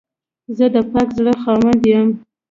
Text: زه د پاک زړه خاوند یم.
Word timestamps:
زه 0.57 0.65
د 0.73 0.77
پاک 0.91 1.07
زړه 1.17 1.33
خاوند 1.41 1.81
یم. 1.91 2.09